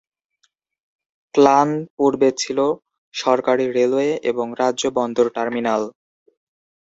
[1.35, 2.59] Clan পূর্বে ছিল
[3.13, 5.81] সরকারি রেলওয়ে এবং রাজ্য বন্দর টার্মিনাল।